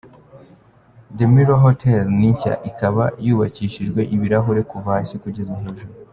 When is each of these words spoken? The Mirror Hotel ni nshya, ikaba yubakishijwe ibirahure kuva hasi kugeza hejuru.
The 1.17 1.25
Mirror 1.33 1.59
Hotel 1.65 2.03
ni 2.19 2.27
nshya, 2.33 2.53
ikaba 2.69 3.03
yubakishijwe 3.25 4.01
ibirahure 4.15 4.61
kuva 4.71 4.89
hasi 4.95 5.15
kugeza 5.23 5.51
hejuru. 5.61 5.89